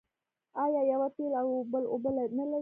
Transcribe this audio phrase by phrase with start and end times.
[0.63, 2.59] آیا یوه تېل او بل اوبه نلري؟